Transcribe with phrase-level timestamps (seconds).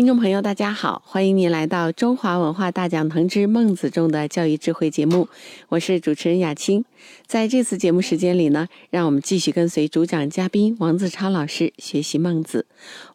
[0.00, 5.28] 听众朋友，大家好，欢迎您来到中华文化大讲堂之孟子中的教育智慧节目，
[5.68, 6.82] 我是主持人雅青。
[7.26, 12.64] 在这次节目时间里呢，让我们继续跟随主讲嘉宾王子超老师学习孟子。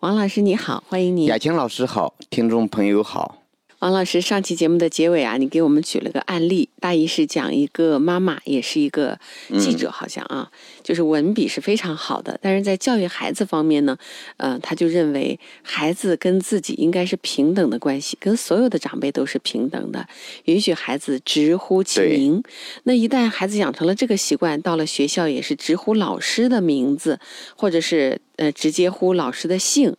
[0.01, 1.25] 王老师你好，欢迎你。
[1.25, 3.44] 雅青老师好，听众朋友好。
[3.79, 9.19] 王老师，上期节目的结尾啊，你给我们举了个案例，大意是讲一个妈妈，也是一个
[9.59, 10.49] 记者，好像啊，
[10.81, 13.97] 就是文笔是非常好的，但是在教育孩子方面呢，
[14.37, 20.07] 呃，他就认为孩子跟自己应该是平等的关系，跟所有的长辈都是平等的，
[20.45, 22.41] 允许孩子直呼其名。
[22.83, 27.19] 那一旦孩子养成了这个习惯，到了学校也是直呼老师的名字，
[27.57, 28.21] 或者是。
[28.37, 29.95] 呃，直接呼老师的姓，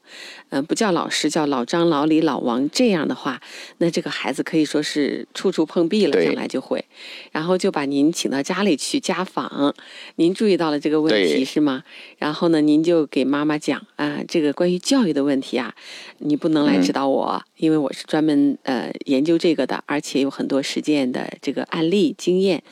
[0.50, 3.40] 嗯，不叫老师，叫老张、老李、老王，这样的话，
[3.78, 6.84] 那这个孩子可以说是处处碰壁了，将来就会。
[7.32, 9.74] 然后就把您请到家里去家访，
[10.16, 11.82] 您注意到了这个问题是吗？
[12.18, 15.74] 然后呢，您就给妈妈讲啊，这个关于教育的问题啊，
[16.18, 22.62] 你不能来指导我，因为我是专门呃研究这个的，而且有很多实践的这个案例经验。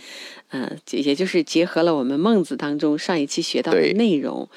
[0.57, 4.49] 嗯，也就是结合了我们孟子当中上一期学到的内容，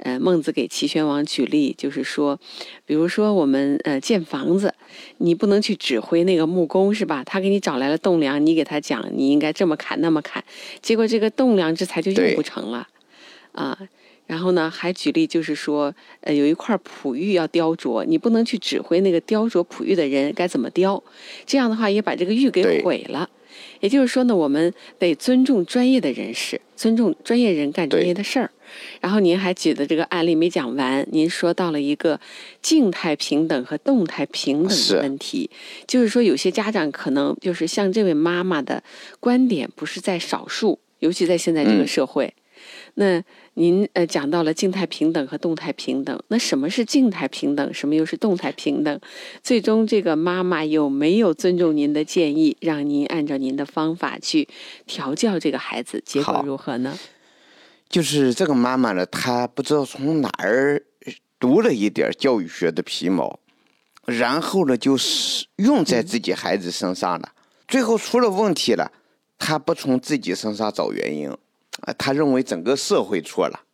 [0.00, 2.38] 呃，孟子给齐宣王举例，就是说，
[2.84, 4.74] 比如说我们呃建房子，
[5.16, 7.24] 你不能去指挥那个木工是吧？
[7.24, 10.44] 他给你找来了栋梁，你给他讲你应该这么砍那么砍，
[10.82, 12.86] 结果这个栋梁之材就用不成了，
[13.52, 13.78] 啊，
[14.26, 21.02] 然后呢还举例就是说，呃，有一块璞玉要雕琢，你不能去指挥那个雕琢璞玉的人该怎么雕，
[21.46, 23.30] 这样的话也把这个玉给毁了。
[23.80, 28.50] 也就是说呢，我们得尊重专业的人士，尊重专业人干专业的事儿。
[29.00, 32.20] 然后您还举的这个案例没讲完，您说到了一个
[32.60, 35.48] 静态平等和动态平等的问题，
[35.86, 38.82] 就是说有些家长可能就是像这位妈妈的
[39.20, 42.34] 观点不是在少数，尤其在现在这个社会，
[42.94, 43.22] 那。
[43.58, 47.72] 您呃讲到了静态平等和动态平等，那什么是静态平等？
[47.72, 49.00] 什么又是动态平等？
[49.42, 54.46] 最终这个妈妈有没有尊重您的建议，让您按照您的方法去
[54.84, 56.02] 调教这个孩子？
[56.04, 56.98] 结果如何呢？
[57.88, 60.82] 就是这个妈妈呢，她不知道从哪儿
[61.40, 63.40] 读了一点教育学的皮毛，
[64.04, 67.32] 然后呢，就是用在自己孩子身上了，
[67.66, 68.92] 最后出了问题了，
[69.38, 71.34] 她不从自己身上找原因。
[71.82, 73.64] 啊，他认为整个社会错了，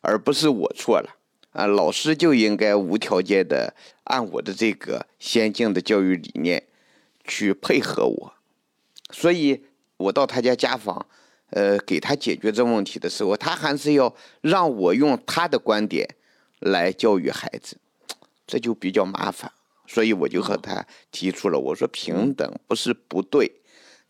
[0.00, 1.16] 而不是我错了。
[1.52, 3.74] 啊，老师就应该无条件的
[4.04, 6.62] 按我的这个先进的教育理念
[7.24, 8.34] 去配合我。
[9.10, 9.64] 所以，
[9.98, 11.06] 我到他家家访，
[11.50, 16.08] 呃，给他解决这问题的时候，他还是要让我用他的观点
[16.58, 17.76] 来教育孩子，
[18.46, 19.52] 这就比较麻烦。
[19.86, 23.52] 所以，我就和他提出了，我说平等不是不对，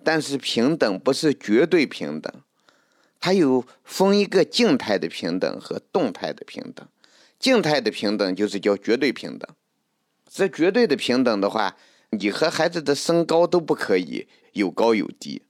[0.04, 2.32] 但是平等不是绝对平等。
[3.22, 6.84] 它有分一个静态的平等和动态的平等，
[7.38, 9.48] 静态的平等就是叫绝对平等。
[10.28, 11.76] 这绝对的平等的话，
[12.10, 15.42] 你和孩子的身高都不可以有高有低。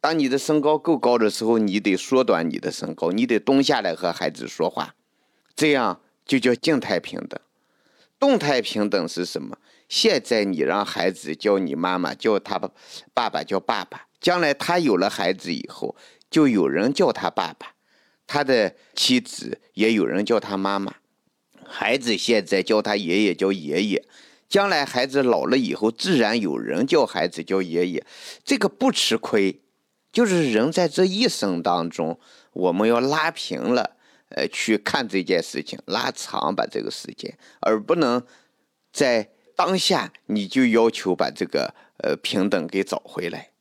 [0.00, 4.96] 当你的身高够高的时候，你得缩短你的身高，你得蹲下来和孩子说话，
[5.54, 7.38] 这样就叫静态平等。
[8.18, 9.58] 动态平等是什么？
[9.88, 12.58] 现在你让孩子叫你妈妈，叫他
[13.14, 15.94] 爸爸叫爸爸，将来他有了孩子以后。
[16.36, 17.68] 就有人叫他爸爸，
[18.26, 20.96] 他的妻子也有人叫他妈妈，
[21.64, 24.04] 孩子现在叫他爷爷叫爷爷，
[24.46, 28.04] 将来孩子老了以后，自然有人叫孩子叫爷爷，
[28.44, 29.62] 这个不吃亏。
[30.12, 32.20] 就是人在这一生当中，
[32.52, 33.96] 我们要拉平了，
[34.28, 38.22] 呃，去看这件事情，拉长把这个时间，而不能
[38.92, 41.74] 在当下你就要求把这个
[42.04, 43.52] 呃平等给找回来。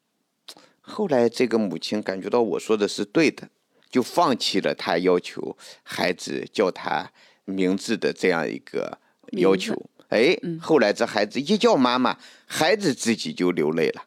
[0.88, 3.50] 后来，这个母亲感觉到我说的是对的，
[3.90, 7.11] 就放弃了他要求孩子叫他
[7.43, 8.99] 名字的这样一个
[9.32, 9.90] 要求。
[10.09, 14.03] 哎，后来这孩子一叫妈妈，孩子自己就流泪了。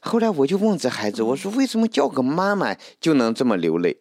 [0.00, 3.96] 后来我就问这孩子，我说为什么叫个妈妈就能这么流泪？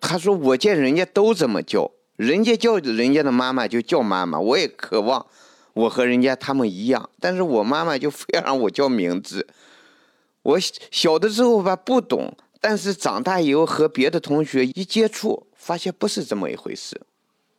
[0.00, 5.26] 他说我见人家都这么叫，人家叫人家的妈妈就叫妈妈，我也渴望
[5.74, 9.46] 我和人家他们一样，但是我妈妈就非要让我叫名字。
[10.42, 10.58] 我
[10.90, 17.00] 小的时候吧不懂，但是长大以后和别的同学一接触，发现不是这么一回事。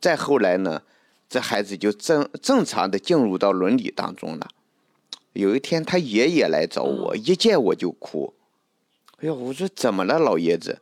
[0.00, 0.82] 再后来呢，
[1.28, 4.48] 这孩子就正正常的进入到伦理当中了。
[5.34, 8.34] 有一天他爷爷来找我，一见我就哭。
[9.18, 10.80] 哎呦，我说怎么了，老爷子？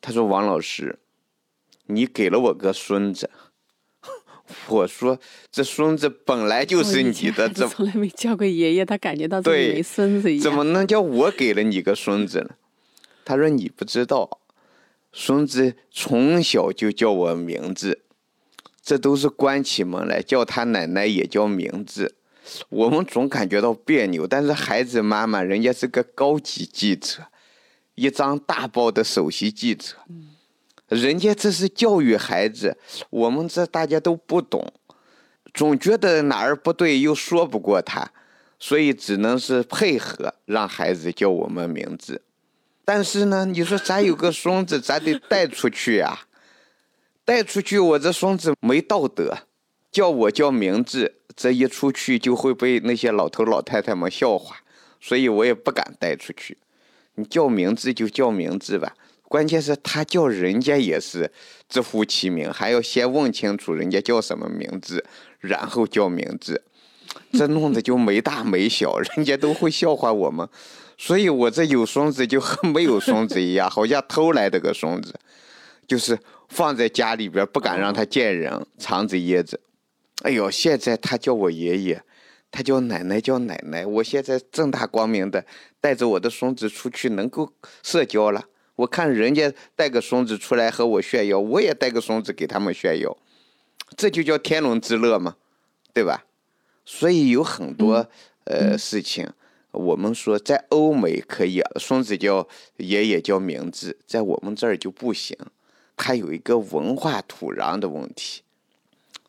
[0.00, 0.98] 他说王老师，
[1.86, 3.30] 你给了我个孙子。
[4.68, 5.18] 我说
[5.50, 10.42] 这孙子本来就是你的，怎从来没叫过爷爷，他感觉到自己没孙子一样。
[10.42, 12.50] 怎么能叫我给了你个孙子呢？
[13.24, 14.40] 他说你不知道，
[15.12, 18.02] 孙子从小就叫我名字，
[18.82, 22.16] 这都是关起门来叫他奶奶也叫名字。
[22.68, 27.22] 我们总感觉到别扭，但是孩子妈妈人家是个高级记者，
[27.94, 29.96] 一张大报的首席记者。
[30.94, 32.76] 人家这是教育孩子，
[33.10, 34.72] 我们这大家都不懂，
[35.52, 38.10] 总觉得哪儿不对，又说不过他，
[38.58, 42.22] 所以只能是配合让孩子叫我们名字。
[42.84, 46.26] 但是呢，你说咱有个孙子，咱得带出去呀，
[47.24, 49.38] 带出去，我这孙子没道德，
[49.90, 54.56] 叫我叫名字，这一出去就会被那些老头老太太们笑话，
[55.00, 56.58] 所以我也不敢带出去。
[57.14, 58.94] 你叫名字就叫名字吧。
[59.28, 61.32] 关键是他叫人家也是
[61.68, 65.04] 直呼其名，还要先问清楚人家叫什么名字，
[65.40, 66.62] 然后叫名字，
[67.32, 70.48] 这弄得就没大没小， 人家都会笑话我们。
[70.96, 75.12] 所以我这有孙子就和没有孙子一样，好像偷来的个孙子，
[75.88, 76.16] 就是
[76.48, 79.58] 放在家里边不敢让他见人，藏着掖着。
[80.22, 82.00] 哎呦，现在他叫我爷爷，
[82.52, 85.44] 他叫奶奶叫奶奶，我现在正大光明的
[85.80, 88.44] 带着我的孙子出去，能够社交了。
[88.76, 93.16] 我看人家带个孙子出来和我炫耀，我也带个孙子给他们炫耀，
[93.96, 95.36] 这就叫天伦之乐嘛，
[95.92, 96.24] 对吧？
[96.84, 98.08] 所以有很多
[98.44, 99.30] 呃事情，
[99.70, 105.36] 我们说在欧美可以，孙子叫爷爷叫名字，在我们这儿就不行，
[105.96, 108.42] 它有一个文化土壤的问题。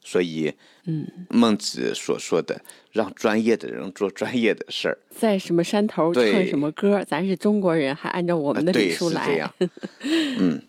[0.08, 0.54] 所以，
[0.86, 2.62] 嗯，孟子所说的
[2.92, 9.26] 让专业的人做专业的事儿，在什么山头唱什么歌，咱是中国人，还按照我们的礼数来。
[9.26, 9.54] 对，是这样。
[10.40, 10.62] 嗯。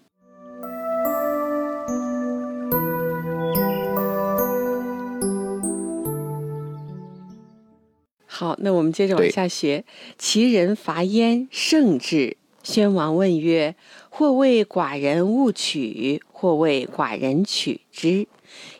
[8.24, 9.84] 好，那我们接着往下学。
[10.18, 12.38] 其人伐燕，胜之。
[12.62, 13.76] 宣王问曰
[14.10, 18.26] ：“或谓寡人勿取，或谓寡人取之。”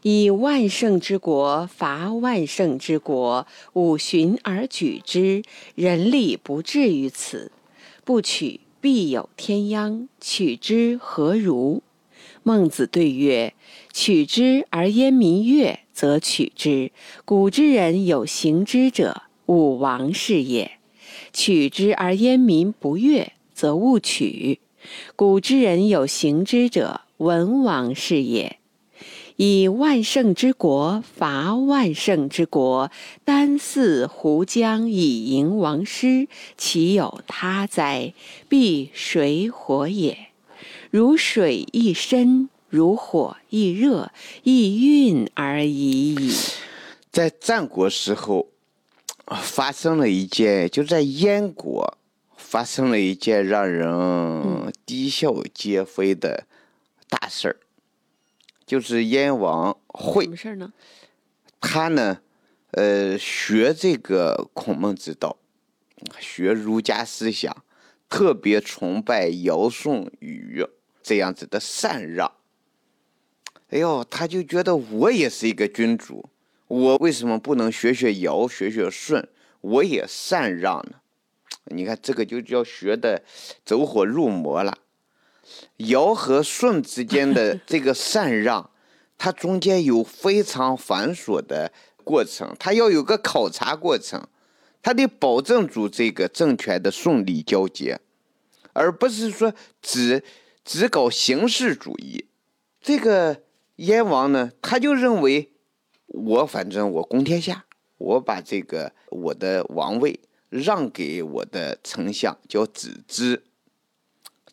[0.03, 5.43] 以万乘之国伐万乘之国，五旬而举之，
[5.75, 7.53] 人力不至于此。
[8.05, 11.83] 不取，必有天殃；取之何如？
[12.43, 13.55] 孟子对曰
[13.93, 16.93] ：“取之而焉民悦，则取之。
[17.25, 20.79] 古之人有行之者，武王是也；
[21.33, 24.61] 取之而焉民不悦，则勿取。
[25.17, 28.61] 古之人有行之者，文王是也。”
[29.37, 32.91] 以万乘之国伐万乘之国，
[33.25, 38.15] 单似胡将以迎王师，岂有他哉？
[38.49, 40.29] 必水火也。
[40.91, 44.11] 如水亦深，如火亦热，
[44.43, 46.35] 亦运而已矣。
[47.11, 48.49] 在战国时候，
[49.43, 51.99] 发生了一件，就在燕国
[52.37, 56.47] 发生了一件让人啼笑皆非的
[57.11, 57.57] 大事儿。
[58.67, 60.73] 就是燕王会什么事呢？
[61.61, 62.21] 他呢，
[62.73, 65.37] 呃，学这个孔孟之道，
[66.19, 67.65] 学儒家思想，
[68.09, 70.67] 特别崇拜尧舜禹
[71.03, 72.33] 这样子的禅让。
[73.69, 76.29] 哎呦，他就觉得我也是一个君主，
[76.67, 79.29] 我为什么不能学学尧，学学舜，
[79.61, 81.01] 我也禅让呢？
[81.67, 83.23] 你看这个就叫学的
[83.65, 84.77] 走火入魔了。
[85.79, 88.71] 尧和舜之间的这个禅让，
[89.19, 91.73] 它中间有非常繁琐的
[92.05, 94.27] 过程，它要有个考察过程，
[94.83, 98.01] 它得保证住这个政权的顺利交接，
[98.73, 100.23] 而不是说只
[100.65, 102.27] 只搞形式主义。
[102.81, 103.43] 这个
[103.77, 105.51] 燕王呢，他就认为
[106.07, 107.65] 我反正我公天下，
[107.99, 113.43] 我把这个我的王位让给我的丞相，叫子之。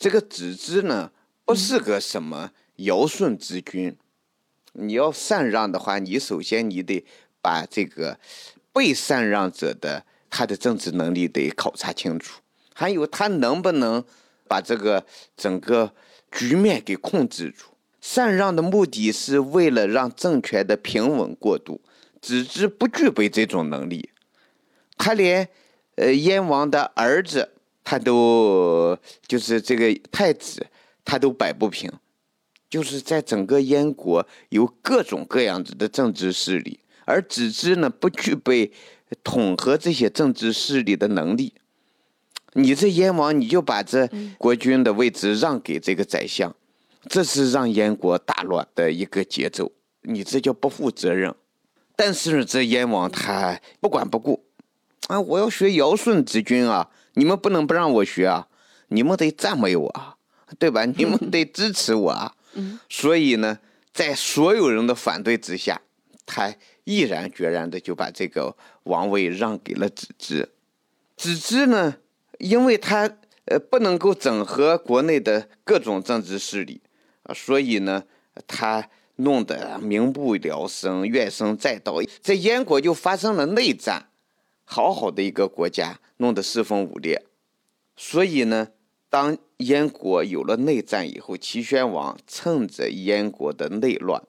[0.04, 1.14] 这个子之呢，
[1.46, 3.96] 不是个什么尧舜之君。
[4.74, 7.06] 你要禅让的话，你首先你得
[7.42, 8.20] 把这个
[8.74, 12.42] 被禅让者的他的政治能力得考察清楚，
[12.74, 14.04] 还有他能不能
[14.46, 15.06] 把这个
[15.38, 15.94] 整个
[16.34, 17.68] 局面给控制住。
[18.02, 21.80] 禅让的目的是为了让政权的平稳过渡，
[22.20, 24.10] 子之不具备这种能力，
[24.98, 25.48] 他连
[25.96, 27.52] 呃燕王的儿子。
[27.84, 28.98] 他都
[29.28, 30.66] 就是这个太子，
[31.04, 31.92] 他都摆不平，
[32.70, 38.72] 就是在整个燕国有各种各样子的政治势力，而子之呢不具备
[39.24, 41.54] 统合这些政治势力的能力。
[42.54, 46.56] 你这燕王，你就把这国君的位置让给这个宰相，
[47.10, 49.72] 这是让燕国大乱的一个节奏，
[50.04, 51.34] 你这叫不负责任。
[51.96, 54.46] 但是这燕王他不管不顾，
[55.08, 58.48] 啊，我要学尧舜之君啊，你们不能不让我学啊，
[58.88, 60.16] 你们得赞美我啊，
[60.58, 60.86] 对吧？
[60.98, 62.36] 你们得支持我啊。
[62.90, 63.60] 所以呢，
[63.94, 65.82] 在所有人的反对之下，
[66.26, 66.54] 他
[66.84, 70.50] 毅然决然的就把这个王位让给了子之。
[71.18, 71.96] 子之呢，
[72.40, 73.10] 因为他
[73.46, 76.82] 呃不能够整合国内的各种政治势力
[77.24, 78.04] 啊，所以呢，
[78.48, 84.08] 他弄得民不聊生，怨声载道，在燕国就发生了内战。
[84.64, 87.24] 好好的一个国家，弄得四分五裂。
[87.96, 88.70] 所以呢，
[89.10, 94.24] 当燕国有了内战以后，齐宣王趁着燕国的内乱，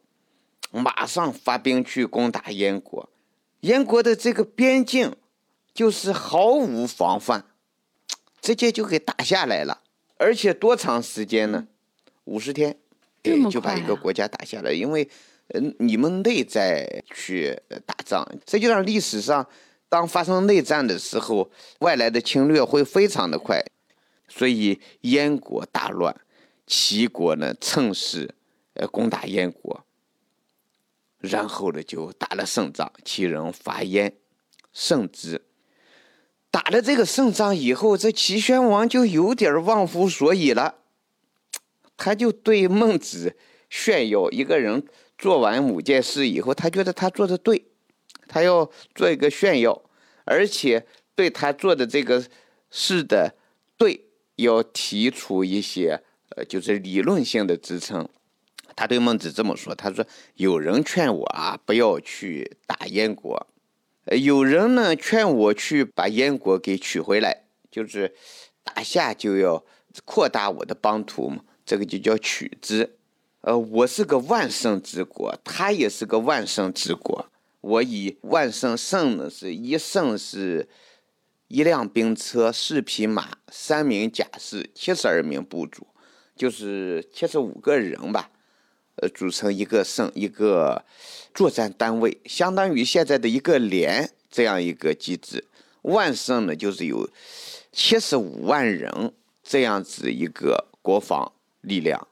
[0.70, 3.08] 马上发兵去攻打燕国。
[3.60, 5.14] 燕国的这个边境。
[5.74, 7.46] 就是毫无防范，
[8.40, 9.82] 直接就给打下来了，
[10.18, 11.66] 而且多长时间呢？
[12.26, 12.78] 五十天，
[13.50, 14.70] 就把一个国家打下来。
[14.70, 15.08] 因为，
[15.48, 19.44] 嗯，你们内在去打仗，这就让历史上
[19.94, 21.48] 当发生内战的时候，
[21.78, 23.64] 外来的侵略会非常的快。
[24.26, 26.12] 所以燕国大乱，
[26.66, 28.34] 齐国呢趁势
[28.72, 29.84] 呃攻打燕国，
[31.20, 34.16] 然后呢就打了胜仗，齐人伐燕，
[34.72, 35.40] 胜之。
[36.50, 40.74] 打了这个胜仗以后，这齐宣王就有点忘乎所以了。
[41.96, 43.36] 他就对孟子
[43.70, 44.84] 炫耀：一个人
[45.16, 47.66] 做完某件事以后，他觉得他做的对，
[48.26, 49.83] 他要做一个炫耀，
[50.24, 52.24] 而且对他做的这个
[52.70, 53.34] 事的
[53.76, 54.04] 对，
[54.36, 58.08] 要提出一些呃，就是理论性的支撑。
[58.76, 60.04] 他对孟子这么说：“他说，
[60.34, 63.46] 有人劝我啊，不要去打燕国。”，
[64.20, 68.12] 有人呢劝我去把燕国给取回来，就是
[68.64, 69.64] 打下就要
[70.04, 72.96] 扩大我的邦土嘛，这个就叫取之。
[73.42, 77.30] 呃，我是个万乘之国，他也是个万乘之国。
[77.64, 80.68] 我以万乘乘呢，是一乘是
[81.48, 85.86] 一辆兵车，四匹马，三名甲士，七十二名部族，
[86.36, 88.30] 就是七十五个人吧。
[88.96, 90.84] 呃，组成一个省，一个
[91.32, 95.46] 作战单位，相当于现在的一个连这样一个机制。
[95.82, 97.08] 万胜呢，就是有
[97.72, 102.06] 七十五万人这样子一个国防力量，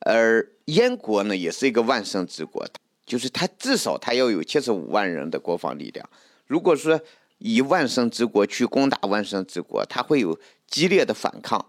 [0.00, 2.66] 而燕国呢，也是一个万胜之国，
[3.06, 6.08] 就是他至少他要有七十五万人的国防力量。
[6.46, 7.00] 如果说
[7.38, 11.64] 以万圣之国去攻打万圣之国，他会有激烈的反抗，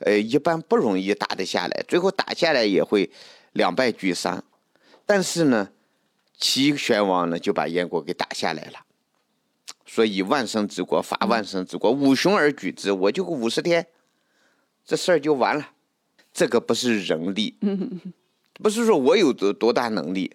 [0.00, 3.10] 呃，一般不容易打得下来，最后打下来也会。
[3.54, 4.42] 两败俱伤，
[5.06, 5.70] 但是呢，
[6.36, 8.80] 齐宣王呢就把燕国给打下来了，
[9.84, 13.86] 说以万乘之国伐万乘之国，五雄而举之，我就五十天，
[14.84, 15.70] 这事儿就完了。
[16.32, 17.56] 这个不是人力，
[18.58, 20.34] 不是说我有多多大能力，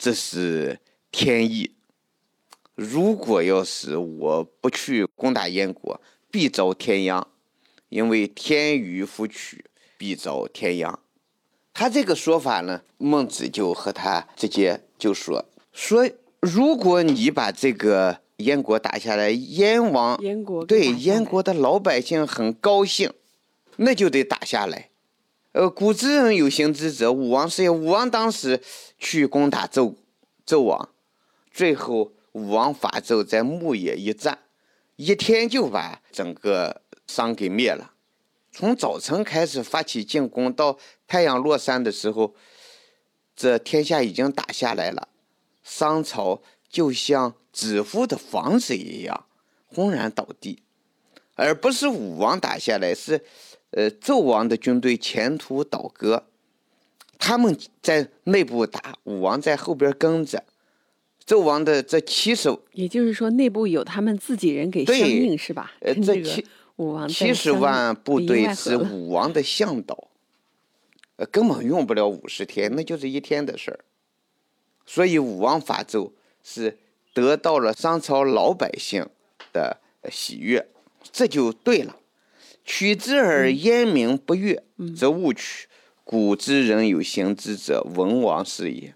[0.00, 0.80] 这是
[1.12, 1.72] 天意。
[2.74, 7.26] 如果要是我不去攻打燕国，必遭天殃，
[7.90, 9.66] 因为天予复取，
[9.98, 10.98] 必遭天殃。
[11.74, 23.12] 他这个说法呢，孟子就和他直接就说说，如果你把这个燕国打下来，燕王燕国对燕国的老百姓很高兴，
[23.76, 24.88] 那就得打下来。
[25.52, 27.70] 呃，古之人有行之者，武王是也。
[27.70, 28.62] 武王当时
[28.98, 29.94] 去攻打纣
[30.46, 30.90] 纣王，
[31.52, 34.38] 最后武王伐纣在牧野一战，
[34.94, 37.94] 一天就把整个商给灭了。
[38.52, 40.78] 从早晨开始发起进攻，到
[41.08, 42.34] 太阳落山的时候，
[43.34, 45.08] 这天下已经打下来了。
[45.64, 49.26] 商朝就像纸糊的房子一样
[49.66, 50.62] 轰然倒地，
[51.34, 53.24] 而不是武王打下来，是
[53.70, 56.24] 呃纣王的军队前途倒戈，
[57.18, 60.44] 他们在内部打，武王在后边跟着。
[61.26, 65.72] 纣王的这七十，也就是说内部有他们自己人给相应，是吧？
[65.80, 66.44] 呃，这七。
[67.10, 70.08] 七十万部队是武王的向导，
[71.16, 73.80] 呃，根本用不了五十天，那就是一天的事儿。
[74.86, 76.10] 所以武王伐纣
[76.42, 76.78] 是
[77.12, 79.06] 得到了商朝老百姓
[79.52, 79.76] 的
[80.10, 80.66] 喜悦，
[81.12, 81.94] 这就对了。
[82.64, 84.62] 取之而燕民不悦，
[84.96, 85.68] 则勿取。
[86.04, 88.94] 古之人有行之者，文王是也。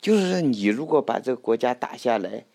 [0.00, 2.46] 就是你如果把这个国家打下来，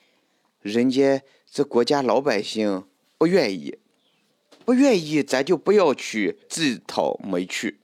[0.62, 2.86] 人家这国家老百姓
[3.18, 3.78] 不愿意。
[4.64, 7.80] 不愿意，咱就不要去自讨没趣，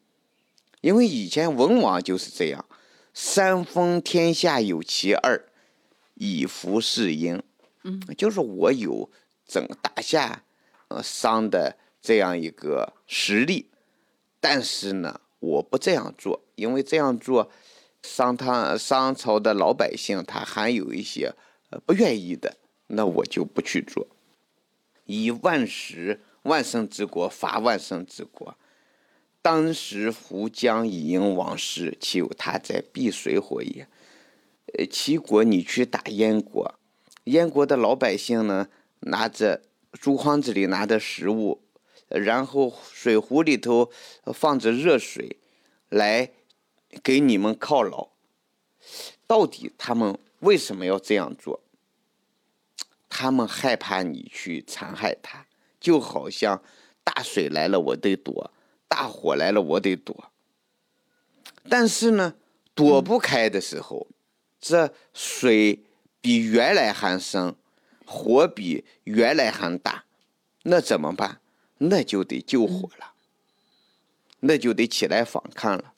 [0.81, 2.65] 因为以前文王就是这样，
[3.13, 5.43] 三分天下有其二，
[6.13, 7.41] 以服事殷。
[7.83, 9.09] 嗯，就是我有
[9.47, 10.43] 整打下
[10.89, 13.69] 呃商的这样一个实力，
[14.39, 17.51] 但是呢，我不这样做，因为这样做，
[18.01, 21.33] 商汤商朝的老百姓他还有一些
[21.69, 24.07] 呃不愿意的，那我就不去做。
[25.05, 28.55] 以万石万圣之国伐万圣之国，
[29.41, 33.87] 当时胡将以迎王师，岂有他在必水火也？
[34.77, 36.75] 呃，齐国你去打燕国，
[37.25, 38.67] 燕国的老百姓呢，
[39.01, 39.61] 拿着
[39.93, 41.61] 竹筐子里拿着食物。
[42.07, 43.91] 然后水壶里头
[44.33, 45.37] 放着热水，
[45.89, 46.31] 来
[47.03, 48.09] 给你们犒劳。
[49.25, 51.61] 到底他们为什么要这样做？
[53.09, 55.47] 他们害怕你去残害他，
[55.79, 56.61] 就好像
[57.03, 58.51] 大水来了我得躲，
[58.87, 60.31] 大火来了我得躲。
[61.67, 62.35] 但是呢，
[62.75, 64.07] 躲不开的时候，
[64.61, 65.83] 这水
[66.21, 67.55] 比原来还深，
[68.05, 70.05] 火比原来还大，
[70.63, 71.41] 那怎么办？
[71.77, 73.13] 那就得救火了，
[74.39, 75.93] 那就得起来反抗了。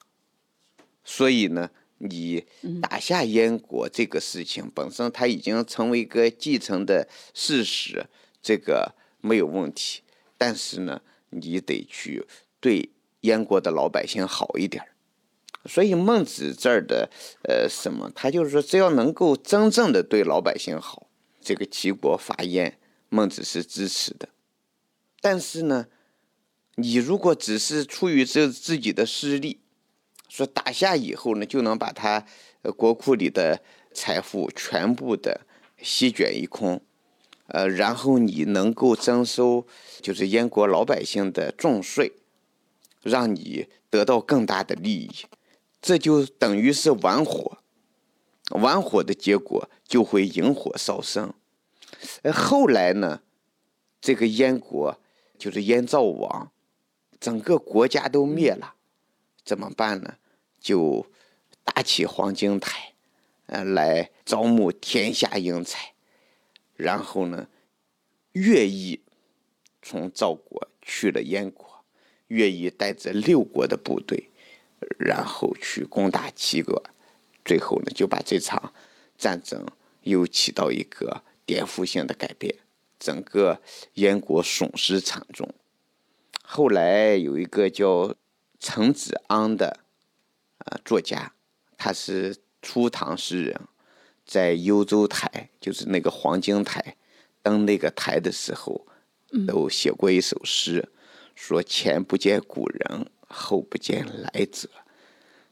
[1.03, 2.45] 所以呢，你
[2.81, 8.05] 打下燕国这个事情本身，它已经成为一个继承的事实，
[8.41, 10.01] 这个没有问题。
[10.38, 12.25] 但是呢，你得去
[12.59, 12.89] 对
[13.21, 14.83] 燕国的老百姓好一点
[15.65, 17.09] 所以孟子这儿的
[17.43, 21.07] 呃什么，他就是说，只要能够真正的对老百姓好，
[21.41, 24.29] 这个齐国伐燕，孟子是支持的。
[25.21, 25.88] 但是呢，
[26.75, 29.59] 你如果只是出于这自己的私利，
[30.29, 32.25] 说打下以后呢，就能把他
[32.77, 33.61] 国库里的
[33.93, 35.41] 财富全部的
[35.81, 36.81] 席卷一空，
[37.47, 39.67] 呃，然后你能够征收
[40.01, 42.13] 就是燕国老百姓的重税，
[43.01, 45.11] 让你得到更大的利益，
[45.81, 47.57] 这就等于是玩火，
[48.51, 51.33] 玩火的结果就会引火烧身。
[52.21, 53.21] 呃，后来呢，
[53.99, 54.97] 这个燕国。
[55.39, 56.51] 就是燕赵王，
[57.19, 58.75] 整个国家都灭了，
[59.43, 60.17] 怎么办呢？
[60.60, 61.08] 就
[61.63, 62.93] 搭起黄金台，
[63.46, 65.93] 呃，来招募天下英才，
[66.75, 67.47] 然后呢，
[68.34, 69.02] 乐毅
[69.82, 71.86] 从赵国去了燕国，
[72.28, 74.30] 乐毅带着六国的部队，
[74.99, 76.84] 然后去攻打齐国，
[77.45, 78.73] 最后呢，就把这场
[79.17, 79.65] 战争
[80.02, 82.54] 又起到一个颠覆性的改变。
[82.99, 83.62] 整个
[83.93, 85.49] 燕国损失惨重。
[86.43, 88.13] 后来有一个叫
[88.59, 89.79] 陈子昂的
[90.57, 91.33] 啊作家，
[91.77, 93.62] 他是初唐诗人，
[94.25, 96.97] 在幽州台，就是那个黄金台，
[97.41, 98.85] 登那个台的时候，
[99.47, 100.89] 都写过一首诗，
[101.35, 104.67] 说前不见古人，后不见来者，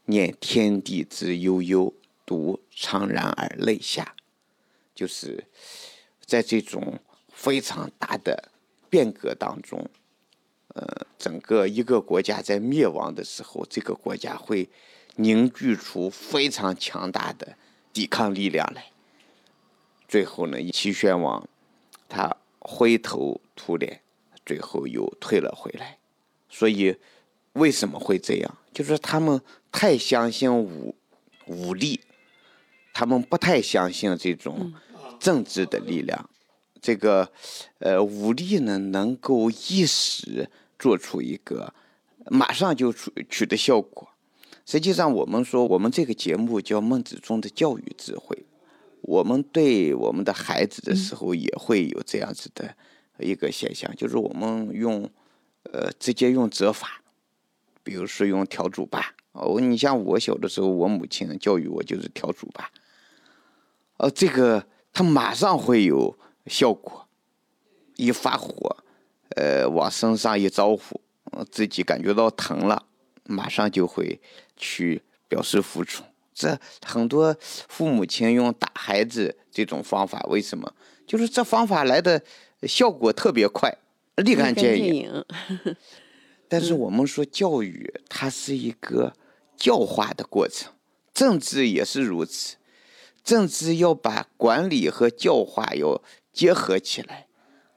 [0.06, 1.94] 念天地之悠悠，
[2.26, 4.14] 独怆然而泪下。
[4.94, 5.44] 就是
[6.26, 6.98] 在这种。
[7.38, 8.50] 非常大的
[8.90, 9.88] 变革当中，
[10.74, 14.68] 呃，整个一个国家在灭亡的时候，这个国家会
[15.14, 17.56] 凝聚出非常强大的
[17.92, 18.86] 抵抗力量来。
[20.08, 21.48] 最后呢，齐宣王
[22.08, 24.00] 他灰头土脸，
[24.44, 25.96] 最后又退了回来。
[26.50, 26.96] 所以
[27.52, 28.58] 为什么会这样？
[28.74, 30.96] 就是他们太相信武
[31.46, 32.00] 武力，
[32.92, 34.74] 他们不太相信这种
[35.20, 36.28] 政治的力量。
[36.80, 37.30] 这个，
[37.78, 41.74] 呃，武力呢，能够一时做出一个
[42.26, 44.08] 马上就出取得效果。
[44.64, 48.36] 实际上，我们说我们这个节目叫《孟子中的教育智慧》，
[49.00, 52.74] 我们对我们的孩子的时候也会有这样子的
[53.18, 55.08] 一个现象，就是我们用，
[55.72, 57.00] 呃，直接用责罚，
[57.82, 59.14] 比如说用笤帚吧。
[59.32, 62.70] 哦，你像我小的时候，我母亲教育我就是笤帚吧。
[63.96, 66.16] 呃，这个他马上会有。
[66.48, 67.06] 效果，
[67.96, 68.76] 一发火，
[69.36, 71.00] 呃，往身上一招呼，
[71.50, 72.86] 自己感觉到疼了，
[73.24, 74.20] 马上就会
[74.56, 76.06] 去表示服从。
[76.32, 80.72] 这很多父母亲用打孩子这种方法，为什么？
[81.06, 82.22] 就是这方法来的
[82.62, 83.76] 效果特别快，
[84.16, 85.24] 立竿见影。
[86.48, 89.12] 但是我们说教育，它是一个
[89.56, 90.72] 教化的过程，
[91.12, 92.56] 政治也是如此，
[93.24, 96.00] 政治要把管理和教化要。
[96.38, 97.26] 结合起来，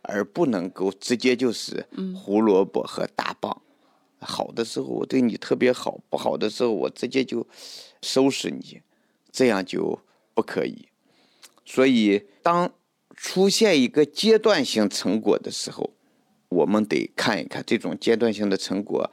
[0.04, 3.60] 而不能够直接就是胡萝卜和大棒。
[4.19, 7.47] 好的时候我对你特别好，不好的时候我直接就
[8.04, 8.84] 收拾你，
[9.32, 10.00] 这样就
[10.36, 10.88] 不可以。
[11.65, 12.71] 所以，当
[13.15, 15.89] 出现一个阶段性成果的时候，
[16.50, 19.12] 我们得看一看这种阶段性的成果，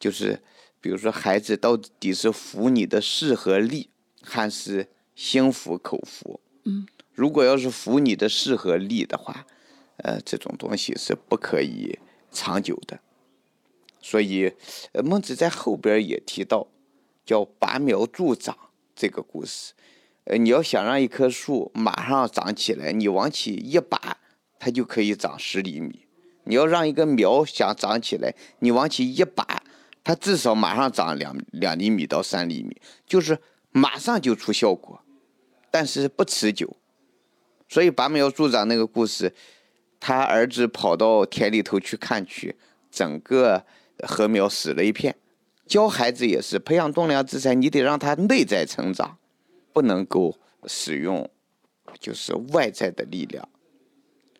[0.00, 0.42] 就是
[0.80, 3.90] 比如说孩子到底是服你的势和力，
[4.22, 6.40] 还是心服口服。
[6.64, 6.86] 嗯。
[7.18, 9.44] 如果要是服你的势和力的话，
[9.96, 11.98] 呃，这种东西是不可以
[12.30, 13.00] 长久的。
[14.00, 14.52] 所以，
[15.02, 16.68] 孟子在后边也提到，
[17.26, 18.56] 叫拔苗助长
[18.94, 19.72] 这个故事。
[20.26, 24.18] 呃，你要想让一棵树马上长起来，你往起一拔，
[24.60, 26.06] 它就可以长十厘米；
[26.44, 29.64] 你要让一个苗想长起来，你往起一拔，
[30.04, 33.40] 它至少马上长两两厘米到三厘米，就是
[33.72, 35.02] 马上就出效果，
[35.72, 36.76] 但是不持久。
[37.68, 39.34] 所以拔苗助长那个故事，
[40.00, 42.56] 他儿子跑到田里头去看去，
[42.90, 43.64] 整个
[43.98, 45.14] 禾苗死了一片。
[45.66, 49.18] 教孩子也是培养栋梁之才，你得让他内在成长。
[49.70, 51.30] 不能够使用，
[52.00, 53.48] 就是外在的力量，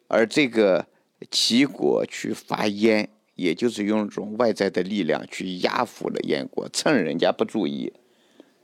[0.09, 0.85] 而这个
[1.31, 7.93] 齐国去伐燕，也就是用这种外在的力量去压服了燕国，趁人家不注意，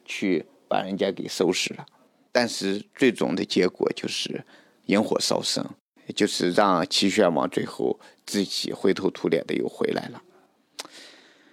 [0.05, 1.87] 去把人家给收拾了。
[2.37, 4.45] 但是最终的结果就是
[4.87, 5.65] 引火烧身，
[6.17, 10.21] 就是让齐宣王最后自己灰头土脸的又回来了。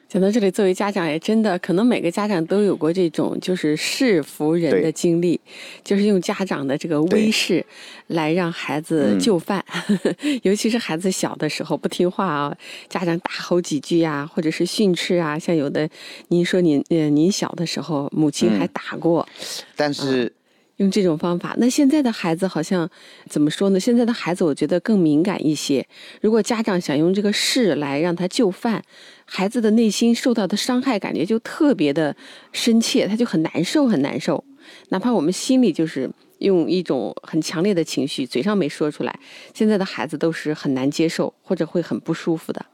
[0.09, 5.39] 讲到这里，作为家长也真的可能每个家长都有过这种就是是服人的经历，
[5.83, 7.63] 就是用家长的这个威势
[8.07, 9.63] 来让孩子就范，
[10.41, 12.57] 尤其是孩子小的时候不听话啊，
[12.89, 15.87] 家长大吼几句啊，或者是训斥啊，像有的
[16.29, 19.29] 您说您呃您小的时候母亲还打过，
[19.75, 20.33] 但是。
[20.81, 22.89] 用这种方法，那现在的孩子好像
[23.29, 23.79] 怎么说呢？
[23.79, 25.87] 现在的孩子我觉得更敏感一些。
[26.21, 28.83] 如果家长想用这个事来让他就范，
[29.25, 32.15] 孩子的内心受到的伤害感觉就特别的
[32.51, 34.43] 深切，他就很难受，很难受。
[34.89, 39.19] 哪怕我们心里就是用一种很强烈的情绪，嘴上没说出来，
[39.53, 42.65] 现在的孩子都是很难接受或者会很不舒服的。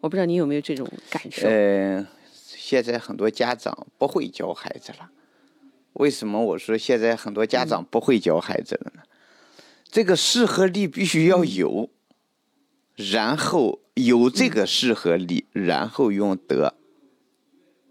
[0.00, 1.48] 我不知道你有没有这种感受？
[1.48, 5.10] 呃，现在很多家长不会教孩子了。
[5.96, 9.02] 为什么我说现在很多家长不会教孩子了呢？
[9.90, 11.90] 这个适合力必须要有，
[12.96, 16.74] 然后有这个适合力，然后用德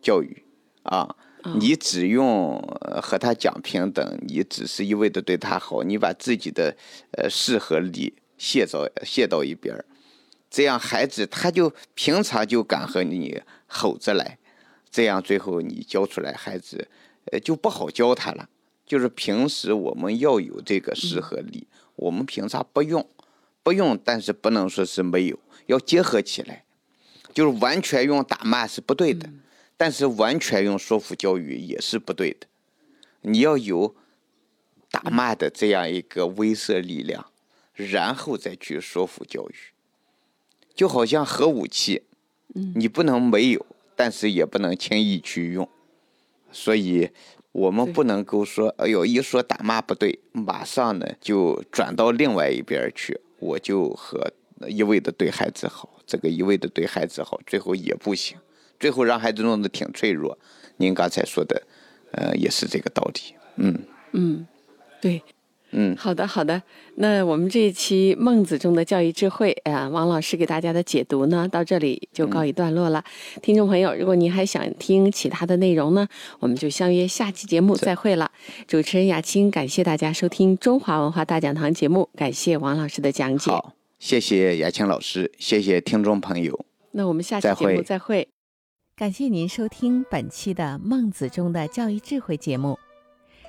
[0.01, 0.43] 教育
[0.83, 1.15] 啊。
[1.59, 2.59] 你只用
[3.03, 6.75] 和他讲平等，你只是一味的对他好，你把自己的
[7.11, 9.85] 呃势和力卸到卸到一边儿，
[10.49, 14.39] 这样孩子他就平常就敢和你吼着来，
[14.89, 16.87] 这样最后你教出来孩子。
[17.31, 18.49] 呃，就不好教他了。
[18.85, 23.07] 就是平时我们要有这个势和力，我们平常不用，
[23.63, 26.63] 不用，但是不能说是没有，要结合起来。
[27.33, 29.29] 就是完全用打骂是不对的，
[29.75, 32.47] 但是完全用说服教育也是不对的。
[33.21, 33.95] 你要有
[34.91, 37.25] 打骂的这样一个威慑力量，
[37.73, 39.55] 然后再去说服教育。
[40.73, 42.03] 就好像核武器，
[42.75, 45.67] 你不能没有，但是也不能轻易去用。
[46.55, 47.09] 所以，
[47.51, 54.31] 我们不能够说，哎呦，一说打骂不对，马上呢就转到另外一边去，我就和
[54.65, 58.37] 一味的对孩子好，这个一味的对孩子好，最后也不行，
[58.79, 60.37] 最后让孩子弄得挺脆弱。
[60.77, 61.61] 您刚才说的，
[62.13, 63.35] 呃，也是这个道理。
[63.57, 63.77] 嗯
[64.13, 64.47] 嗯，
[65.01, 65.21] 对。
[65.77, 66.61] 嗯，好的好的，
[66.95, 73.03] 那我们这一期孟子中的教育智慧啊，王老师给大家的解读呢，到这里就告一段落了。
[73.41, 76.07] 听众朋友，如果您还想听其他的内容呢，
[76.39, 78.31] 我们就相约下期节目再会了。
[78.65, 83.51] 主持人雅青，感谢大家收听中华文化大讲堂节目，感谢王老师的讲解。
[83.51, 86.65] 好，谢谢雅青老师，谢谢听众朋友。
[86.91, 88.29] 那我们下期节目再会。
[88.95, 92.79] 感谢您收听本期的孟子中的教育智慧节目。